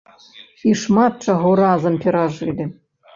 І 0.69 0.71
шмат 0.83 1.13
чаго 1.29 1.51
разам 1.59 1.99
перажылі. 2.07 2.67